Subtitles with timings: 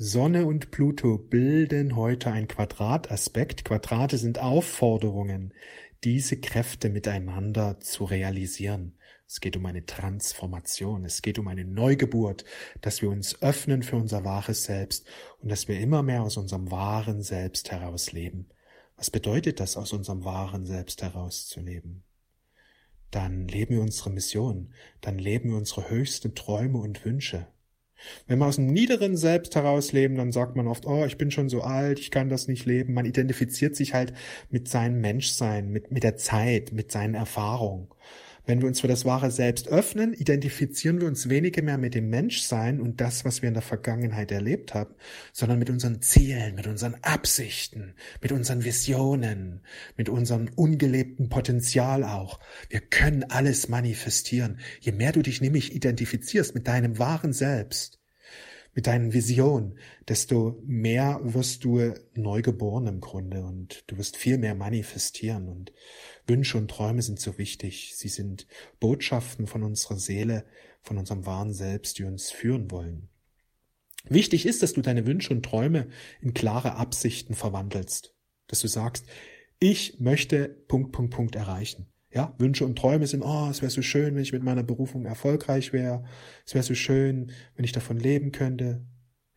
[0.00, 3.64] Sonne und Pluto bilden heute ein Quadrataspekt.
[3.64, 5.52] Quadrate sind Aufforderungen,
[6.04, 8.96] diese Kräfte miteinander zu realisieren.
[9.26, 12.44] Es geht um eine Transformation, es geht um eine Neugeburt,
[12.80, 15.04] dass wir uns öffnen für unser wahres Selbst
[15.40, 18.46] und dass wir immer mehr aus unserem wahren Selbst heraus leben.
[18.96, 22.04] Was bedeutet das, aus unserem wahren Selbst herauszuleben?
[23.10, 27.48] Dann leben wir unsere Mission, dann leben wir unsere höchsten Träume und Wünsche.
[28.26, 31.48] Wenn wir aus dem niederen Selbst herausleben, dann sagt man oft, oh, ich bin schon
[31.48, 32.94] so alt, ich kann das nicht leben.
[32.94, 34.12] Man identifiziert sich halt
[34.50, 37.88] mit seinem Menschsein, mit, mit der Zeit, mit seinen Erfahrungen.
[38.48, 42.08] Wenn wir uns für das wahre Selbst öffnen, identifizieren wir uns weniger mehr mit dem
[42.08, 44.94] Menschsein und das, was wir in der Vergangenheit erlebt haben,
[45.34, 49.60] sondern mit unseren Zielen, mit unseren Absichten, mit unseren Visionen,
[49.98, 52.40] mit unserem ungelebten Potenzial auch.
[52.70, 54.60] Wir können alles manifestieren.
[54.80, 57.97] Je mehr du dich nämlich identifizierst mit deinem wahren Selbst,
[58.74, 64.38] mit deinen Visionen, desto mehr wirst du neu geboren im Grunde und du wirst viel
[64.38, 65.72] mehr manifestieren und
[66.26, 67.94] Wünsche und Träume sind so wichtig.
[67.96, 68.46] Sie sind
[68.80, 70.44] Botschaften von unserer Seele,
[70.80, 73.08] von unserem wahren Selbst, die uns führen wollen.
[74.08, 75.88] Wichtig ist, dass du deine Wünsche und Träume
[76.20, 78.14] in klare Absichten verwandelst.
[78.46, 79.06] Dass du sagst,
[79.58, 81.86] ich möchte Punkt, Punkt, Punkt erreichen.
[82.10, 85.04] Ja, Wünsche und Träume sind, oh, es wäre so schön, wenn ich mit meiner Berufung
[85.04, 86.04] erfolgreich wäre.
[86.46, 88.86] Es wäre so schön, wenn ich davon leben könnte.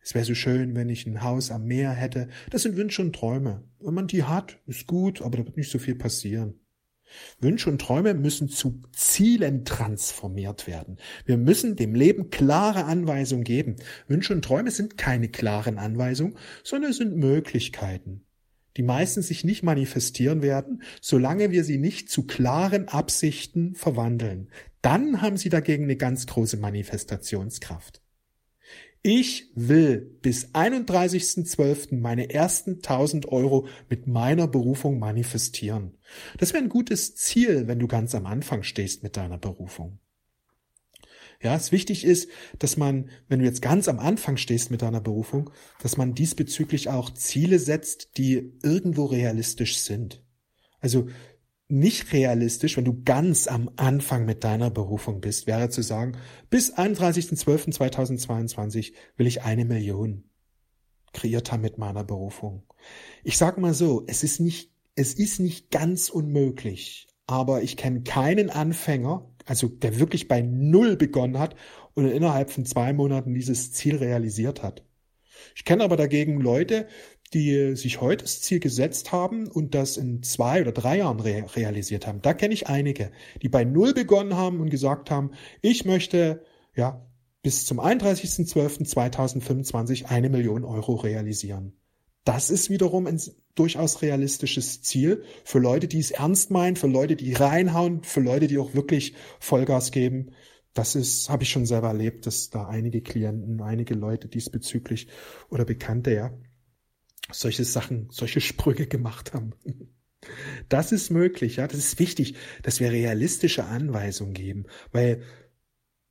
[0.00, 2.28] Es wäre so schön, wenn ich ein Haus am Meer hätte.
[2.50, 3.62] Das sind Wünsche und Träume.
[3.78, 6.58] Wenn man die hat, ist gut, aber da wird nicht so viel passieren.
[7.40, 10.98] Wünsche und Träume müssen zu Zielen transformiert werden.
[11.24, 13.76] Wir müssen dem Leben klare Anweisungen geben.
[14.08, 18.24] Wünsche und Träume sind keine klaren Anweisungen, sondern sind Möglichkeiten,
[18.76, 24.48] die meistens sich nicht manifestieren werden, solange wir sie nicht zu klaren Absichten verwandeln.
[24.80, 28.02] Dann haben sie dagegen eine ganz große Manifestationskraft.
[29.04, 31.96] Ich will bis 31.12.
[31.96, 35.98] meine ersten 1000 Euro mit meiner Berufung manifestieren.
[36.38, 39.98] Das wäre ein gutes Ziel, wenn du ganz am Anfang stehst mit deiner Berufung.
[41.42, 45.00] Ja, es wichtig ist, dass man, wenn du jetzt ganz am Anfang stehst mit deiner
[45.00, 45.50] Berufung,
[45.82, 50.22] dass man diesbezüglich auch Ziele setzt, die irgendwo realistisch sind.
[50.80, 51.08] Also
[51.68, 56.16] nicht realistisch, wenn du ganz am Anfang mit deiner Berufung bist, wäre zu sagen,
[56.50, 60.24] bis 31.12.2022 will ich eine Million
[61.12, 62.62] kreiert haben mit meiner Berufung.
[63.24, 68.02] Ich sage mal so, es ist nicht, es ist nicht ganz unmöglich, aber ich kenne
[68.02, 71.54] keinen Anfänger, also der wirklich bei Null begonnen hat
[71.94, 74.84] und innerhalb von zwei Monaten dieses Ziel realisiert hat.
[75.54, 76.86] Ich kenne aber dagegen Leute,
[77.34, 81.46] die sich heute das Ziel gesetzt haben und das in zwei oder drei Jahren re
[81.56, 82.20] realisiert haben.
[82.20, 83.10] Da kenne ich einige,
[83.40, 85.30] die bei Null begonnen haben und gesagt haben,
[85.62, 86.44] ich möchte
[86.76, 87.08] ja
[87.42, 91.72] bis zum 31.12.2025 eine Million Euro realisieren.
[92.24, 93.20] Das ist wiederum ein
[93.54, 98.46] durchaus realistisches Ziel für Leute, die es ernst meinen, für Leute, die reinhauen, für Leute,
[98.46, 100.30] die auch wirklich Vollgas geben.
[100.72, 105.08] Das ist, habe ich schon selber erlebt, dass da einige Klienten, einige Leute diesbezüglich
[105.50, 106.32] oder Bekannte, ja,
[107.30, 109.54] solche Sachen, solche Sprünge gemacht haben.
[110.68, 111.66] Das ist möglich, ja.
[111.66, 115.22] Das ist wichtig, dass wir realistische Anweisungen geben, weil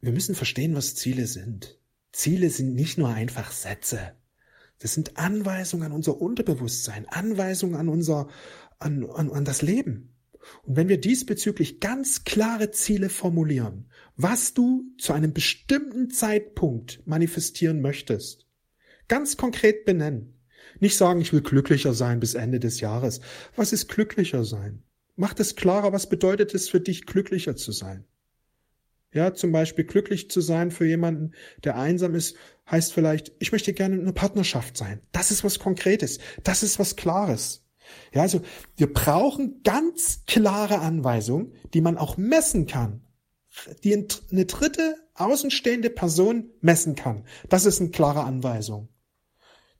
[0.00, 1.78] wir müssen verstehen, was Ziele sind.
[2.12, 4.17] Ziele sind nicht nur einfach Sätze.
[4.78, 8.28] Das sind Anweisungen an unser Unterbewusstsein, Anweisungen an unser,
[8.78, 10.14] an, an, an das Leben.
[10.62, 17.80] Und wenn wir diesbezüglich ganz klare Ziele formulieren, was du zu einem bestimmten Zeitpunkt manifestieren
[17.80, 18.46] möchtest,
[19.08, 20.38] ganz konkret benennen,
[20.80, 23.20] nicht sagen, ich will glücklicher sein bis Ende des Jahres.
[23.56, 24.84] Was ist glücklicher sein?
[25.16, 28.04] Mach das klarer, was bedeutet es für dich, glücklicher zu sein?
[29.12, 31.32] Ja, zum Beispiel glücklich zu sein für jemanden,
[31.64, 32.36] der einsam ist,
[32.70, 35.00] heißt vielleicht, ich möchte gerne in einer Partnerschaft sein.
[35.12, 36.18] Das ist was Konkretes.
[36.44, 37.64] Das ist was Klares.
[38.12, 38.42] Ja, also
[38.76, 43.02] wir brauchen ganz klare Anweisungen, die man auch messen kann.
[43.82, 47.24] Die eine dritte außenstehende Person messen kann.
[47.48, 48.90] Das ist eine klare Anweisung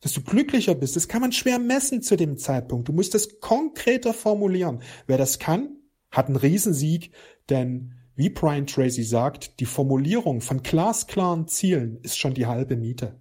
[0.00, 2.88] dass du glücklicher bist, das kann man schwer messen zu dem Zeitpunkt.
[2.88, 4.82] Du musst das konkreter formulieren.
[5.06, 5.76] Wer das kann,
[6.10, 7.12] hat einen Riesensieg,
[7.50, 13.20] denn wie Brian Tracy sagt, die Formulierung von glasklaren Zielen ist schon die halbe Miete.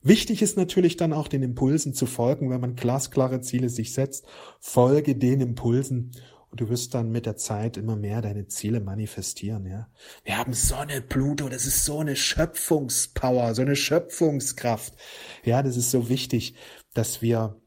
[0.00, 4.24] Wichtig ist natürlich dann auch den Impulsen zu folgen, wenn man glasklare Ziele sich setzt.
[4.58, 6.12] Folge den Impulsen
[6.50, 9.90] und du wirst dann mit der Zeit immer mehr deine Ziele manifestieren, ja.
[10.24, 14.94] Wir haben Sonne, Pluto, das ist so eine Schöpfungspower, so eine Schöpfungskraft.
[15.44, 16.54] Ja, das ist so wichtig,
[16.94, 17.60] dass wir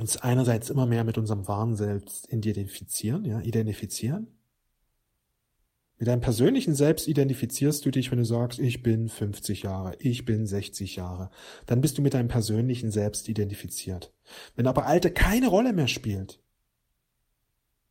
[0.00, 4.39] uns einerseits immer mehr mit unserem wahren Selbst identifizieren, ja, identifizieren.
[6.00, 10.24] Mit deinem persönlichen Selbst identifizierst du dich, wenn du sagst, ich bin 50 Jahre, ich
[10.24, 11.30] bin 60 Jahre.
[11.66, 14.10] Dann bist du mit deinem persönlichen Selbst identifiziert.
[14.56, 16.40] Wenn aber Alter keine Rolle mehr spielt,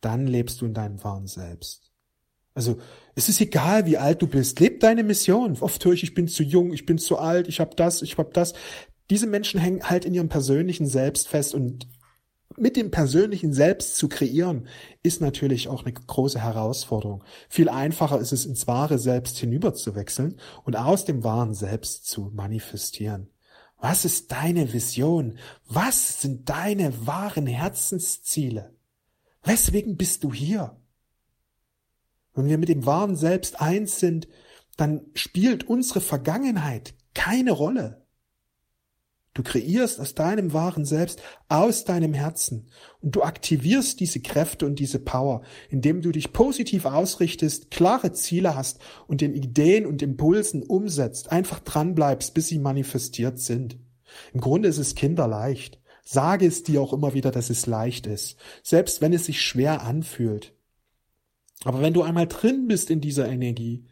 [0.00, 1.92] dann lebst du in deinem wahren Selbst.
[2.54, 2.78] Also
[3.16, 5.58] es ist egal, wie alt du bist, leb deine Mission.
[5.60, 8.16] Oft höre ich, ich bin zu jung, ich bin zu alt, ich habe das, ich
[8.16, 8.54] habe das.
[9.10, 11.86] Diese Menschen hängen halt in ihrem persönlichen Selbst fest und
[12.56, 14.66] mit dem persönlichen Selbst zu kreieren,
[15.02, 17.24] ist natürlich auch eine große Herausforderung.
[17.48, 23.30] Viel einfacher ist es, ins wahre Selbst hinüberzuwechseln und aus dem wahren Selbst zu manifestieren.
[23.78, 25.38] Was ist deine Vision?
[25.66, 28.74] Was sind deine wahren Herzensziele?
[29.42, 30.76] Weswegen bist du hier?
[32.34, 34.28] Wenn wir mit dem wahren Selbst eins sind,
[34.76, 38.06] dann spielt unsere Vergangenheit keine Rolle.
[39.32, 42.66] Du kreierst aus deinem wahren Selbst, aus deinem Herzen
[43.00, 48.56] und du aktivierst diese Kräfte und diese Power, indem du dich positiv ausrichtest, klare Ziele
[48.56, 53.78] hast und den Ideen und Impulsen umsetzt, einfach dranbleibst, bis sie manifestiert sind.
[54.32, 55.80] Im Grunde ist es kinderleicht.
[56.02, 59.82] Sage es dir auch immer wieder, dass es leicht ist, selbst wenn es sich schwer
[59.82, 60.54] anfühlt.
[61.62, 63.86] Aber wenn du einmal drin bist in dieser Energie,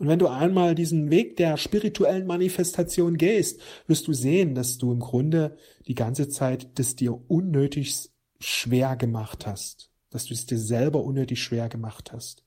[0.00, 4.92] und wenn du einmal diesen Weg der spirituellen Manifestation gehst, wirst du sehen, dass du
[4.92, 8.08] im Grunde die ganze Zeit das dir unnötig
[8.40, 12.42] schwer gemacht hast, dass du es dir selber unnötig schwer gemacht hast.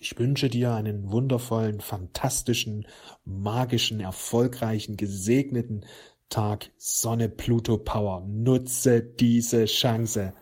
[0.00, 2.88] Ich wünsche dir einen wundervollen, fantastischen,
[3.24, 5.86] magischen, erfolgreichen, gesegneten
[6.30, 8.26] Tag Sonne Pluto Power.
[8.26, 10.34] Nutze diese Chance.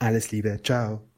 [0.00, 0.60] Alles Liebe.
[0.60, 1.13] Ciao.